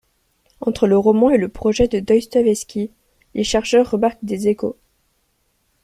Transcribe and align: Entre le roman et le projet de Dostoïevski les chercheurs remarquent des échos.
Entre 0.61 0.87
le 0.87 0.97
roman 0.97 1.29
et 1.29 1.37
le 1.37 1.47
projet 1.47 1.87
de 1.87 1.99
Dostoïevski 1.99 2.89
les 3.35 3.43
chercheurs 3.43 3.91
remarquent 3.91 4.17
des 4.25 4.47
échos. 4.47 4.75